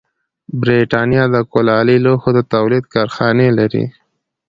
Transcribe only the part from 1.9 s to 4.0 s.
لوښو د تولید کارخانې لرلې.